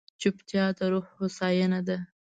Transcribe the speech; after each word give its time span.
چپتیا، 0.21 0.65
د 0.77 0.79
روح 0.91 1.05
هوساینه 1.17 1.79
ده. 1.87 1.97